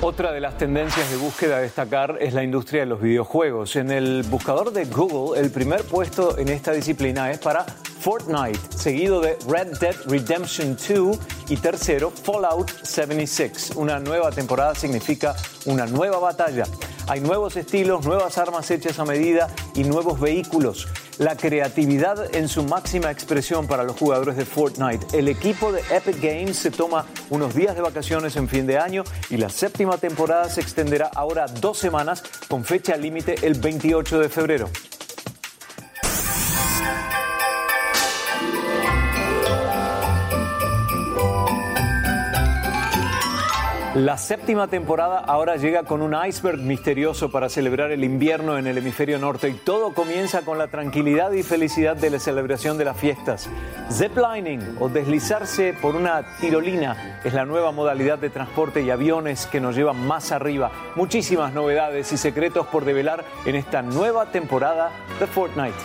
Otra 0.00 0.32
de 0.32 0.40
las 0.40 0.58
tendencias 0.58 1.08
de 1.12 1.16
búsqueda 1.16 1.58
a 1.58 1.60
destacar 1.60 2.18
es 2.20 2.34
la 2.34 2.42
industria 2.42 2.80
de 2.80 2.86
los 2.86 3.00
videojuegos. 3.00 3.76
En 3.76 3.92
el 3.92 4.24
buscador 4.24 4.72
de 4.72 4.84
Google, 4.86 5.40
el 5.40 5.52
primer 5.52 5.84
puesto 5.84 6.36
en 6.38 6.48
esta 6.48 6.72
disciplina 6.72 7.30
es 7.30 7.38
para 7.38 7.64
Fortnite, 8.02 8.58
seguido 8.76 9.20
de 9.20 9.38
Red 9.46 9.78
Dead 9.78 9.94
Redemption 10.06 10.76
2 10.76 11.18
y 11.50 11.56
tercero 11.56 12.10
Fallout 12.10 12.68
76. 12.82 13.74
Una 13.76 14.00
nueva 14.00 14.32
temporada 14.32 14.74
significa 14.74 15.36
una 15.66 15.86
nueva 15.86 16.18
batalla. 16.18 16.64
Hay 17.06 17.20
nuevos 17.20 17.56
estilos, 17.56 18.04
nuevas 18.04 18.38
armas 18.38 18.68
hechas 18.72 18.98
a 18.98 19.04
medida 19.04 19.48
y 19.76 19.84
nuevos 19.84 20.18
vehículos. 20.18 20.88
La 21.18 21.36
creatividad 21.36 22.34
en 22.34 22.48
su 22.48 22.64
máxima 22.64 23.12
expresión 23.12 23.68
para 23.68 23.84
los 23.84 23.96
jugadores 23.96 24.36
de 24.36 24.46
Fortnite. 24.46 25.16
El 25.16 25.28
equipo 25.28 25.70
de 25.70 25.82
Epic 25.90 26.20
Games 26.20 26.58
se 26.58 26.72
toma 26.72 27.06
unos 27.30 27.54
días 27.54 27.76
de 27.76 27.82
vacaciones 27.82 28.34
en 28.34 28.48
fin 28.48 28.66
de 28.66 28.78
año 28.78 29.04
y 29.30 29.36
la 29.36 29.48
séptima 29.48 29.96
temporada 29.96 30.48
se 30.48 30.60
extenderá 30.60 31.08
ahora 31.14 31.46
dos 31.46 31.78
semanas 31.78 32.24
con 32.48 32.64
fecha 32.64 32.96
límite 32.96 33.36
el 33.42 33.54
28 33.60 34.18
de 34.18 34.28
febrero. 34.28 34.68
La 43.94 44.16
séptima 44.16 44.68
temporada 44.68 45.18
ahora 45.18 45.56
llega 45.56 45.82
con 45.82 46.00
un 46.00 46.16
iceberg 46.26 46.58
misterioso 46.60 47.30
para 47.30 47.50
celebrar 47.50 47.92
el 47.92 48.04
invierno 48.04 48.56
en 48.56 48.66
el 48.66 48.78
hemisferio 48.78 49.18
norte 49.18 49.50
y 49.50 49.52
todo 49.52 49.92
comienza 49.92 50.46
con 50.46 50.56
la 50.56 50.68
tranquilidad 50.68 51.30
y 51.32 51.42
felicidad 51.42 51.94
de 51.94 52.08
la 52.08 52.18
celebración 52.18 52.78
de 52.78 52.86
las 52.86 52.96
fiestas. 52.96 53.50
Ziplining 53.90 54.78
o 54.80 54.88
deslizarse 54.88 55.74
por 55.74 55.94
una 55.94 56.22
tirolina 56.40 57.20
es 57.22 57.34
la 57.34 57.44
nueva 57.44 57.70
modalidad 57.70 58.18
de 58.18 58.30
transporte 58.30 58.80
y 58.80 58.88
aviones 58.88 59.46
que 59.46 59.60
nos 59.60 59.76
llevan 59.76 60.06
más 60.06 60.32
arriba. 60.32 60.72
Muchísimas 60.96 61.52
novedades 61.52 62.10
y 62.12 62.16
secretos 62.16 62.66
por 62.68 62.86
develar 62.86 63.22
en 63.44 63.56
esta 63.56 63.82
nueva 63.82 64.32
temporada 64.32 64.90
de 65.20 65.26
Fortnite. 65.26 65.76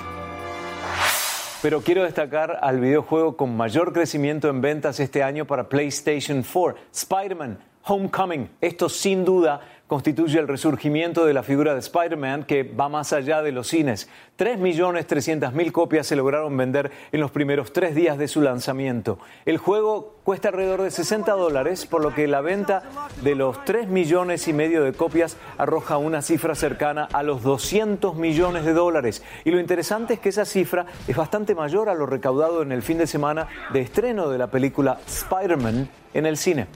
Pero 1.61 1.81
quiero 1.81 2.03
destacar 2.03 2.59
al 2.61 2.79
videojuego 2.79 3.35
con 3.35 3.57
mayor 3.57 3.91
crecimiento 3.91 4.47
en 4.47 4.61
ventas 4.61 5.01
este 5.01 5.23
año 5.23 5.43
para 5.43 5.67
PlayStation 5.67 6.41
4, 6.41 6.79
Spider-Man 6.93 7.57
Homecoming. 7.87 8.49
Esto 8.59 8.89
sin 8.89 9.23
duda 9.23 9.61
constituye 9.87 10.37
el 10.37 10.49
resurgimiento 10.49 11.25
de 11.25 11.33
la 11.33 11.43
figura 11.43 11.73
de 11.73 11.79
Spider-Man 11.79 12.43
que 12.43 12.63
va 12.63 12.89
más 12.89 13.13
allá 13.13 13.41
de 13.41 13.53
los 13.53 13.67
cines. 13.67 14.09
3.300.000 14.37 15.71
copias 15.71 16.05
se 16.05 16.17
lograron 16.17 16.55
vender 16.57 16.91
en 17.11 17.21
los 17.21 17.31
primeros 17.31 17.71
tres 17.71 17.95
días 17.95 18.17
de 18.17 18.27
su 18.27 18.41
lanzamiento. 18.41 19.17
El 19.45 19.57
juego 19.57 20.17
cuesta 20.25 20.49
alrededor 20.49 20.81
de 20.81 20.91
60 20.91 21.31
dólares, 21.31 21.85
por 21.85 22.03
lo 22.03 22.13
que 22.13 22.27
la 22.27 22.41
venta 22.41 22.83
de 23.23 23.35
los 23.35 23.63
3 23.63 23.87
millones 23.87 24.49
y 24.49 24.53
medio 24.53 24.83
de 24.83 24.91
copias 24.91 25.37
arroja 25.57 25.97
una 25.97 26.21
cifra 26.21 26.53
cercana 26.53 27.07
a 27.13 27.23
los 27.23 27.41
200 27.41 28.15
millones 28.17 28.65
de 28.65 28.73
dólares. 28.73 29.23
Y 29.45 29.51
lo 29.51 29.59
interesante 29.59 30.15
es 30.15 30.19
que 30.19 30.29
esa 30.29 30.43
cifra 30.43 30.85
es 31.07 31.15
bastante 31.15 31.55
mayor 31.55 31.87
a 31.87 31.95
lo 31.95 32.05
recaudado 32.05 32.61
en 32.61 32.73
el 32.73 32.81
fin 32.81 32.97
de 32.97 33.07
semana 33.07 33.47
de 33.71 33.79
estreno 33.79 34.27
de 34.29 34.37
la 34.37 34.47
película 34.47 34.99
Spider-Man 35.07 35.89
en 36.13 36.25
el 36.25 36.35
cine. 36.35 36.67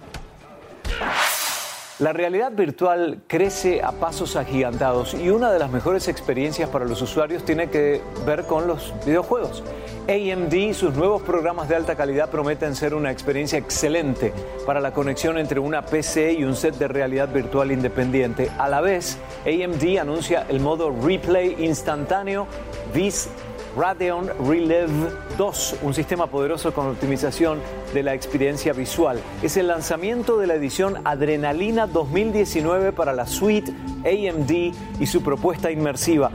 La 2.02 2.14
realidad 2.14 2.52
virtual 2.52 3.20
crece 3.28 3.84
a 3.84 3.92
pasos 3.92 4.36
agigantados 4.36 5.14
y 5.14 5.30
una 5.30 5.52
de 5.52 5.60
las 5.60 5.70
mejores 5.70 6.08
experiencias 6.08 6.68
para 6.68 6.86
los 6.86 7.00
usuarios 7.04 7.46
tiene 7.46 7.70
que 7.70 8.02
ver 8.26 8.46
con 8.48 8.66
los 8.66 8.92
videojuegos. 9.06 9.62
AMD 10.08 10.52
y 10.52 10.74
sus 10.74 10.96
nuevos 10.96 11.22
programas 11.22 11.70
de 11.70 11.76
alta 11.76 11.96
calidad 11.96 12.32
prometen 12.32 12.76
ser 12.76 12.96
una 12.96 13.12
experiencia 13.12 13.60
excelente 13.60 14.34
para 14.66 14.80
la 14.82 14.94
conexión 14.94 15.38
entre 15.38 15.60
una 15.60 15.86
PC 15.86 16.34
y 16.34 16.44
un 16.44 16.56
set 16.56 16.74
de 16.80 16.88
realidad 16.88 17.30
virtual 17.32 17.72
independiente. 17.72 18.50
A 18.58 18.68
la 18.68 18.82
vez, 18.82 19.20
AMD 19.46 20.00
anuncia 20.00 20.48
el 20.50 20.60
modo 20.60 20.90
replay 20.90 21.56
instantáneo 21.60 22.48
VIS 22.96 23.30
Radeon 23.76 24.30
Relive 24.48 25.12
2, 25.38 25.78
un 25.84 25.94
sistema 25.94 26.28
poderoso 26.28 26.74
con 26.74 26.88
optimización 26.88 27.60
de 27.94 28.04
la 28.04 28.14
experiencia 28.14 28.74
visual. 28.74 29.20
Es 29.42 29.58
el 29.58 29.68
lanzamiento 29.68 30.38
de 30.38 30.48
la 30.48 30.56
edición 30.56 30.98
Adrenalina 31.06 31.88
2019 31.88 32.92
para 32.92 33.14
la 33.14 33.26
suite 33.26 33.72
AMD 34.06 34.52
y 35.00 35.06
su 35.06 35.22
propuesta 35.22 35.72
inmersiva. 35.72 36.32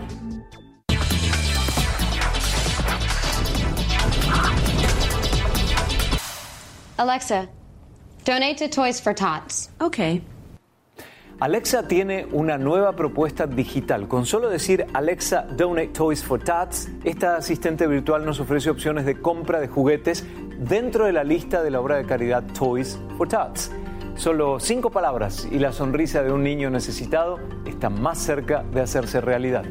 Alexa, 6.98 7.48
donate 8.24 8.56
to 8.56 8.68
Toys 8.68 9.00
for 9.00 9.14
Tots. 9.14 9.68
Okay. 9.80 10.22
Alexa 11.38 11.86
tiene 11.86 12.26
una 12.32 12.56
nueva 12.56 12.96
propuesta 12.96 13.46
digital. 13.46 14.08
Con 14.08 14.24
solo 14.24 14.48
decir 14.48 14.86
Alexa 14.94 15.42
Donate 15.42 15.88
Toys 15.88 16.24
for 16.24 16.42
Tots, 16.42 16.88
esta 17.04 17.36
asistente 17.36 17.86
virtual 17.86 18.24
nos 18.24 18.40
ofrece 18.40 18.70
opciones 18.70 19.04
de 19.04 19.20
compra 19.20 19.60
de 19.60 19.68
juguetes 19.68 20.24
dentro 20.58 21.04
de 21.04 21.12
la 21.12 21.24
lista 21.24 21.62
de 21.62 21.70
la 21.70 21.80
obra 21.80 21.96
de 21.96 22.06
caridad 22.06 22.42
Toys 22.58 22.98
for 23.18 23.28
Tots. 23.28 23.70
Solo 24.14 24.58
cinco 24.60 24.90
palabras 24.90 25.46
y 25.52 25.58
la 25.58 25.72
sonrisa 25.72 26.22
de 26.22 26.32
un 26.32 26.42
niño 26.42 26.70
necesitado 26.70 27.38
está 27.66 27.90
más 27.90 28.16
cerca 28.16 28.62
de 28.72 28.80
hacerse 28.80 29.20
realidad. 29.20 29.66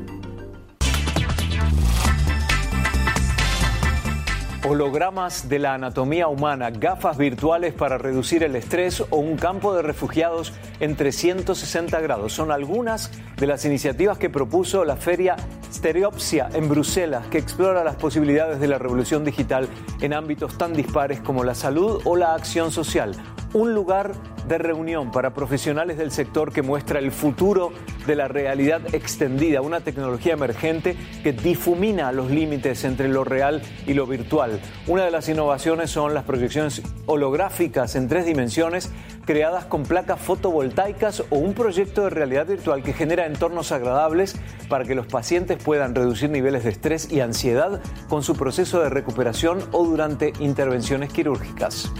Hologramas 4.67 5.47
de 5.47 5.59
la 5.59 5.75
anatomía 5.75 6.27
humana, 6.27 6.71
gafas 6.71 7.17
virtuales 7.17 7.73
para 7.75 7.99
reducir 7.99 8.41
el 8.41 8.55
estrés 8.55 8.99
o 9.11 9.17
un 9.17 9.37
campo 9.37 9.75
de 9.75 9.83
refugiados 9.83 10.53
en 10.79 10.95
360 10.95 12.01
grados. 12.01 12.33
Son 12.33 12.51
algunas 12.51 13.11
de 13.37 13.45
las 13.45 13.63
iniciativas 13.65 14.17
que 14.17 14.31
propuso 14.31 14.83
la 14.83 14.95
feria 14.95 15.35
Stereopsia 15.71 16.49
en 16.53 16.67
Bruselas, 16.67 17.27
que 17.27 17.37
explora 17.37 17.83
las 17.83 17.95
posibilidades 17.95 18.59
de 18.59 18.67
la 18.67 18.79
revolución 18.79 19.23
digital 19.23 19.69
en 20.01 20.13
ámbitos 20.13 20.57
tan 20.57 20.73
dispares 20.73 21.19
como 21.19 21.43
la 21.43 21.53
salud 21.53 22.01
o 22.03 22.15
la 22.15 22.33
acción 22.33 22.71
social 22.71 23.15
un 23.55 23.73
lugar 23.73 24.11
de 24.47 24.57
reunión 24.57 25.11
para 25.11 25.33
profesionales 25.33 25.97
del 25.97 26.11
sector 26.11 26.51
que 26.51 26.61
muestra 26.61 26.99
el 26.99 27.11
futuro 27.11 27.71
de 28.05 28.15
la 28.15 28.27
realidad 28.27 28.81
extendida, 28.93 29.61
una 29.61 29.81
tecnología 29.81 30.33
emergente 30.33 30.95
que 31.23 31.33
difumina 31.33 32.11
los 32.11 32.29
límites 32.29 32.83
entre 32.83 33.07
lo 33.07 33.23
real 33.23 33.61
y 33.87 33.93
lo 33.93 34.05
virtual. 34.05 34.59
Una 34.87 35.05
de 35.05 35.11
las 35.11 35.27
innovaciones 35.29 35.89
son 35.89 36.13
las 36.13 36.23
proyecciones 36.23 36.81
holográficas 37.05 37.95
en 37.95 38.07
tres 38.07 38.25
dimensiones 38.25 38.91
creadas 39.25 39.65
con 39.65 39.83
placas 39.83 40.19
fotovoltaicas 40.19 41.23
o 41.29 41.37
un 41.37 41.53
proyecto 41.53 42.03
de 42.03 42.11
realidad 42.11 42.45
virtual 42.45 42.83
que 42.83 42.93
genera 42.93 43.25
entornos 43.25 43.71
agradables 43.71 44.35
para 44.69 44.85
que 44.85 44.95
los 44.95 45.07
pacientes 45.07 45.61
puedan 45.61 45.95
reducir 45.95 46.29
niveles 46.29 46.63
de 46.63 46.69
estrés 46.69 47.11
y 47.11 47.21
ansiedad 47.21 47.81
con 48.07 48.23
su 48.23 48.35
proceso 48.35 48.81
de 48.81 48.89
recuperación 48.89 49.59
o 49.71 49.83
durante 49.83 50.33
intervenciones 50.39 51.11
quirúrgicas. 51.11 51.91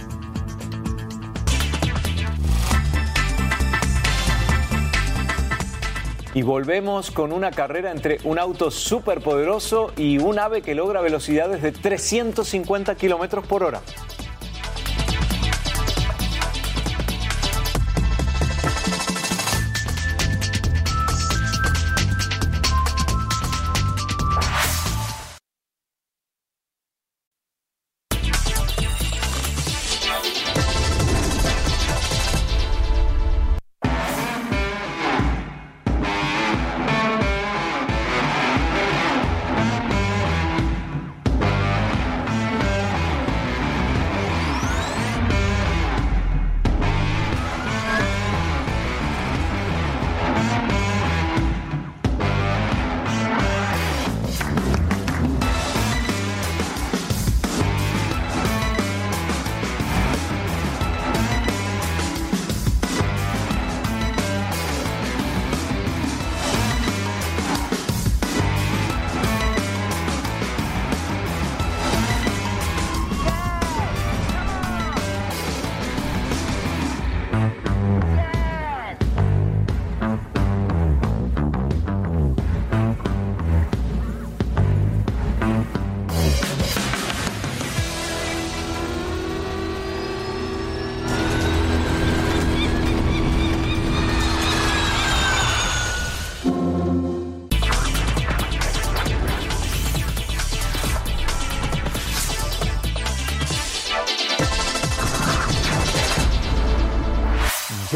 Y 6.36 6.42
volvemos 6.42 7.10
con 7.10 7.32
una 7.32 7.50
carrera 7.50 7.90
entre 7.90 8.18
un 8.24 8.38
auto 8.38 8.70
superpoderoso 8.70 9.90
y 9.96 10.18
un 10.18 10.38
ave 10.38 10.60
que 10.60 10.74
logra 10.74 11.00
velocidades 11.00 11.62
de 11.62 11.72
350 11.72 12.94
kilómetros 12.94 13.46
por 13.46 13.62
hora. 13.62 13.80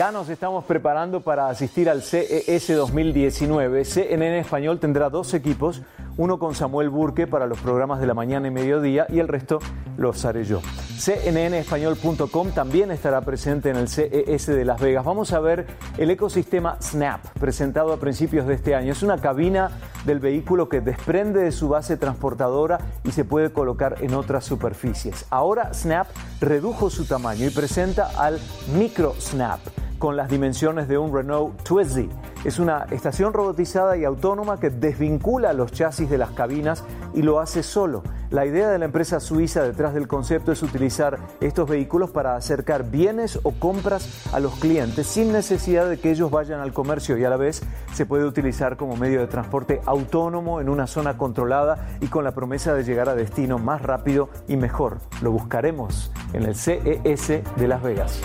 Ya 0.00 0.10
nos 0.12 0.30
estamos 0.30 0.64
preparando 0.64 1.20
para 1.20 1.50
asistir 1.50 1.90
al 1.90 2.00
CES 2.00 2.74
2019. 2.74 3.84
CNN 3.84 4.38
Español 4.38 4.78
tendrá 4.80 5.10
dos 5.10 5.34
equipos, 5.34 5.82
uno 6.16 6.38
con 6.38 6.54
Samuel 6.54 6.88
Burke 6.88 7.26
para 7.26 7.46
los 7.46 7.60
programas 7.60 8.00
de 8.00 8.06
la 8.06 8.14
mañana 8.14 8.48
y 8.48 8.50
mediodía 8.50 9.04
y 9.10 9.18
el 9.18 9.28
resto 9.28 9.58
los 9.98 10.24
haré 10.24 10.44
yo. 10.44 10.62
CNNespañol.com 10.98 12.52
también 12.52 12.90
estará 12.90 13.20
presente 13.20 13.68
en 13.68 13.76
el 13.76 13.88
CES 13.88 14.46
de 14.46 14.64
Las 14.64 14.80
Vegas. 14.80 15.04
Vamos 15.04 15.34
a 15.34 15.40
ver 15.40 15.66
el 15.98 16.10
ecosistema 16.10 16.78
Snap, 16.80 17.22
presentado 17.38 17.92
a 17.92 17.98
principios 17.98 18.46
de 18.46 18.54
este 18.54 18.74
año. 18.74 18.92
Es 18.92 19.02
una 19.02 19.18
cabina 19.18 19.70
del 20.06 20.18
vehículo 20.18 20.70
que 20.70 20.80
desprende 20.80 21.40
de 21.40 21.52
su 21.52 21.68
base 21.68 21.98
transportadora 21.98 22.78
y 23.04 23.10
se 23.10 23.26
puede 23.26 23.52
colocar 23.52 23.96
en 24.00 24.14
otras 24.14 24.46
superficies. 24.46 25.26
Ahora 25.28 25.74
Snap 25.74 26.06
redujo 26.40 26.88
su 26.88 27.04
tamaño 27.04 27.46
y 27.46 27.50
presenta 27.50 28.12
al 28.16 28.40
Micro 28.74 29.14
Snap 29.20 29.60
con 30.00 30.16
las 30.16 30.30
dimensiones 30.30 30.88
de 30.88 30.98
un 30.98 31.14
Renault 31.14 31.62
Twizy. 31.62 32.08
Es 32.42 32.58
una 32.58 32.86
estación 32.90 33.34
robotizada 33.34 33.98
y 33.98 34.04
autónoma 34.04 34.58
que 34.58 34.70
desvincula 34.70 35.52
los 35.52 35.72
chasis 35.72 36.08
de 36.08 36.16
las 36.16 36.30
cabinas 36.30 36.84
y 37.12 37.20
lo 37.20 37.38
hace 37.38 37.62
solo. 37.62 38.02
La 38.30 38.46
idea 38.46 38.70
de 38.70 38.78
la 38.78 38.86
empresa 38.86 39.20
suiza 39.20 39.62
detrás 39.62 39.92
del 39.92 40.08
concepto 40.08 40.52
es 40.52 40.62
utilizar 40.62 41.18
estos 41.40 41.68
vehículos 41.68 42.10
para 42.10 42.34
acercar 42.34 42.90
bienes 42.90 43.38
o 43.42 43.52
compras 43.52 44.26
a 44.32 44.40
los 44.40 44.54
clientes 44.54 45.06
sin 45.06 45.32
necesidad 45.32 45.88
de 45.88 45.98
que 45.98 46.12
ellos 46.12 46.30
vayan 46.30 46.60
al 46.60 46.72
comercio 46.72 47.18
y 47.18 47.24
a 47.24 47.30
la 47.30 47.36
vez 47.36 47.62
se 47.92 48.06
puede 48.06 48.24
utilizar 48.24 48.78
como 48.78 48.96
medio 48.96 49.20
de 49.20 49.26
transporte 49.26 49.82
autónomo 49.84 50.62
en 50.62 50.70
una 50.70 50.86
zona 50.86 51.18
controlada 51.18 51.88
y 52.00 52.06
con 52.06 52.24
la 52.24 52.32
promesa 52.32 52.72
de 52.72 52.84
llegar 52.84 53.10
a 53.10 53.14
destino 53.14 53.58
más 53.58 53.82
rápido 53.82 54.30
y 54.48 54.56
mejor. 54.56 54.98
Lo 55.20 55.30
buscaremos 55.30 56.10
en 56.32 56.44
el 56.44 56.54
CES 56.54 57.42
de 57.56 57.68
Las 57.68 57.82
Vegas. 57.82 58.22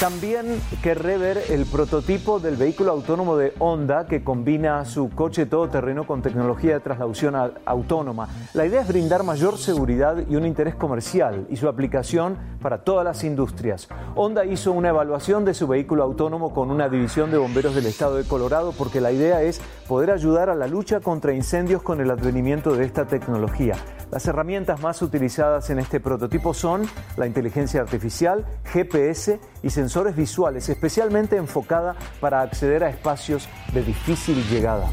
También 0.00 0.60
querré 0.82 1.18
ver 1.18 1.42
el 1.50 1.66
prototipo 1.66 2.38
del 2.38 2.56
vehículo 2.56 2.92
autónomo 2.92 3.36
de 3.36 3.52
Honda 3.58 4.06
que 4.06 4.22
combina 4.22 4.84
su 4.84 5.10
coche 5.10 5.46
todoterreno 5.46 6.06
con 6.06 6.22
tecnología 6.22 6.74
de 6.74 6.80
traslación 6.80 7.34
autónoma. 7.64 8.28
La 8.54 8.64
idea 8.64 8.82
es 8.82 8.88
brindar 8.88 9.24
mayor 9.24 9.58
seguridad 9.58 10.16
y 10.28 10.36
un 10.36 10.46
interés 10.46 10.74
comercial 10.74 11.46
y 11.50 11.56
su 11.56 11.68
aplicación 11.68 12.38
para 12.62 12.84
todas 12.84 13.04
las 13.04 13.24
industrias. 13.24 13.88
Honda 14.14 14.44
hizo 14.44 14.72
una 14.72 14.90
evaluación 14.90 15.44
de 15.44 15.54
su 15.54 15.66
vehículo 15.66 16.04
autónomo 16.04 16.54
con 16.54 16.70
una 16.70 16.88
división 16.88 17.30
de 17.30 17.38
bomberos 17.38 17.74
del 17.74 17.86
estado 17.86 18.16
de 18.16 18.24
Colorado 18.24 18.72
porque 18.76 19.00
la 19.00 19.12
idea 19.12 19.42
es 19.42 19.60
poder 19.88 20.10
ayudar 20.10 20.48
a 20.48 20.54
la 20.54 20.66
lucha 20.66 21.00
contra 21.00 21.34
incendios 21.34 21.82
con 21.82 22.00
el 22.00 22.10
advenimiento 22.10 22.74
de 22.74 22.84
esta 22.84 23.06
tecnología. 23.06 23.74
Las 24.10 24.26
herramientas 24.26 24.80
más 24.80 25.02
utilizadas 25.02 25.68
en 25.68 25.78
este 25.78 26.00
prototipo 26.00 26.54
son 26.54 26.88
la 27.18 27.26
inteligencia 27.26 27.82
artificial, 27.82 28.46
GPS 28.64 29.38
y 29.62 29.70
sensores 29.70 30.16
visuales, 30.16 30.68
especialmente 30.68 31.36
enfocada 31.36 31.96
para 32.20 32.40
acceder 32.40 32.84
a 32.84 32.90
espacios 32.90 33.48
de 33.72 33.82
difícil 33.82 34.42
llegada. 34.48 34.88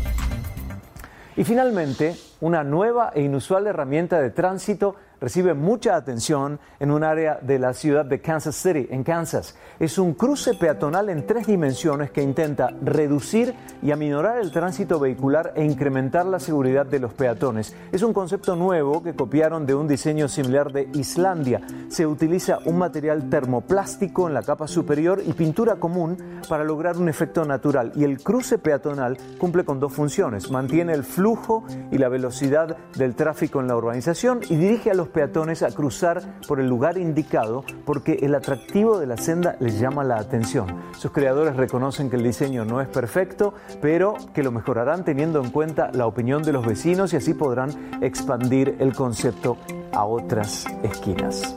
Y 1.38 1.44
finalmente, 1.44 2.16
una 2.40 2.64
nueva 2.64 3.12
e 3.14 3.22
inusual 3.22 3.68
herramienta 3.68 4.22
de 4.22 4.30
tránsito 4.30 4.96
recibe 5.20 5.54
mucha 5.54 5.96
atención 5.96 6.60
en 6.80 6.92
un 6.92 7.04
área 7.04 7.40
de 7.42 7.60
la 7.60 7.74
ciudad 7.74 8.06
de 8.06 8.22
Kansas 8.22 8.56
City, 8.56 8.88
en 8.90 9.04
Kansas. 9.04 9.56
Es 9.80 9.98
un 9.98 10.14
cruce 10.14 10.54
peatonal 10.54 11.10
en 11.10 11.26
tres 11.26 11.48
dimensiones 11.48 12.12
que 12.12 12.22
intenta 12.22 12.70
reducir 12.82 13.54
y 13.82 13.92
aminorar 13.92 14.40
el 14.40 14.52
tránsito 14.52 15.00
vehicular 15.00 15.54
e 15.56 15.64
incrementar 15.64 16.26
la 16.26 16.40
seguridad 16.40 16.86
de 16.86 17.00
los 17.00 17.14
peatones. 17.14 17.76
Es 17.92 18.02
un 18.04 18.14
concepto 18.14 18.56
nuevo 18.56 19.04
que 19.04 19.16
copiaron 19.16 19.66
de 19.66 19.76
un 19.76 19.88
diseño 19.88 20.28
similar 20.28 20.72
de 20.72 20.90
Islandia. 20.94 21.62
Se 21.88 22.06
utiliza 22.06 22.60
un 22.66 22.78
material 22.78 23.30
termoplástico 23.30 24.28
en 24.28 24.34
la 24.34 24.44
capa 24.44 24.68
superior 24.68 25.22
y 25.26 25.34
pintura 25.34 25.76
común 25.76 26.18
para 26.48 26.64
lograr 26.64 26.98
un 26.98 27.10
efecto 27.10 27.46
natural. 27.46 27.92
Y 27.96 28.04
el 28.04 28.22
cruce 28.22 28.58
peatonal 28.58 29.18
cumple 29.38 29.66
con 29.66 29.80
dos 29.80 29.94
funciones. 29.94 30.52
Mantiene 30.52 30.94
el 30.94 31.04
flujo 31.04 31.66
y 31.92 31.98
la 31.98 32.10
velocidad 32.10 32.78
del 32.96 33.16
tráfico 33.16 33.60
en 33.60 33.68
la 33.68 33.76
urbanización 33.76 34.42
y 34.50 34.56
dirige 34.56 34.92
a 34.92 34.96
peatones 35.08 35.64
a 35.64 35.72
cruzar 35.72 36.22
por 36.48 36.60
el 36.60 36.68
lugar 36.68 36.98
indicado 36.98 37.64
porque 37.86 38.20
el 38.22 38.36
atractivo 38.36 39.00
de 39.00 39.08
la 39.08 39.18
senda 39.18 39.56
les 39.60 39.80
llama 39.80 40.04
la 40.04 40.18
atención. 40.18 40.68
Sus 40.98 41.12
creadores 41.12 41.56
reconocen 41.56 42.10
que 42.10 42.16
el 42.16 42.24
diseño 42.24 42.66
no 42.66 42.82
es 42.82 42.88
perfecto, 42.88 43.54
pero 43.82 44.16
que 44.34 44.44
lo 44.44 44.52
mejorarán 44.52 45.04
teniendo 45.04 45.44
en 45.44 45.52
cuenta 45.52 45.92
la 45.94 46.08
opinión 46.08 46.44
de 46.44 46.54
los 46.54 46.66
vecinos 46.66 47.14
y 47.14 47.18
así 47.18 47.34
podrán 47.34 48.00
expandir 48.02 48.76
el 48.80 48.94
concepto 48.94 49.58
a 49.92 50.06
otras 50.06 50.66
esquinas. 50.84 51.56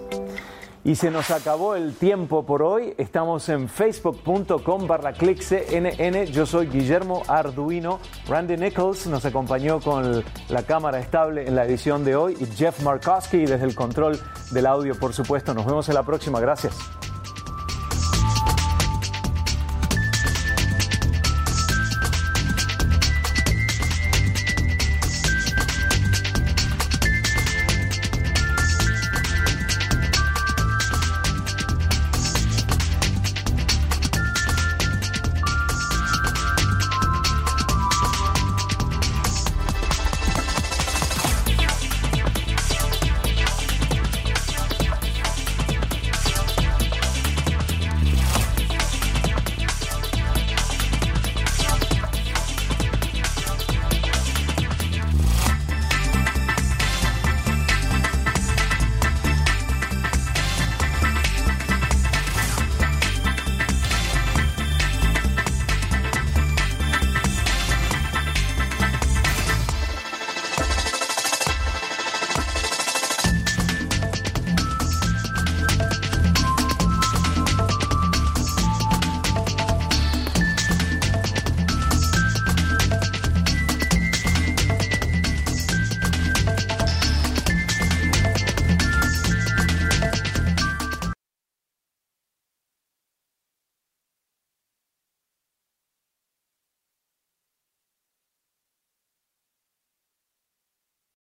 Y 0.84 0.94
se 0.94 1.10
nos 1.10 1.30
acabó 1.30 1.74
el 1.74 1.94
tiempo 1.94 2.46
por 2.46 2.62
hoy. 2.62 2.94
Estamos 2.98 3.48
en 3.48 3.68
facebook.com 3.68 4.86
barra 4.86 5.12
CNN. 5.12 6.26
Yo 6.26 6.46
soy 6.46 6.68
Guillermo 6.68 7.22
Arduino. 7.26 7.98
Randy 8.28 8.56
Nichols 8.56 9.06
nos 9.06 9.24
acompañó 9.24 9.80
con 9.80 10.24
la 10.48 10.62
cámara 10.62 11.00
estable 11.00 11.46
en 11.46 11.56
la 11.56 11.64
edición 11.64 12.04
de 12.04 12.16
hoy. 12.16 12.36
Y 12.40 12.46
Jeff 12.46 12.82
Markowski 12.82 13.38
desde 13.38 13.64
el 13.64 13.74
control 13.74 14.18
del 14.50 14.66
audio, 14.66 14.94
por 14.98 15.12
supuesto. 15.12 15.52
Nos 15.52 15.66
vemos 15.66 15.88
en 15.88 15.94
la 15.94 16.04
próxima. 16.04 16.40
Gracias. 16.40 16.76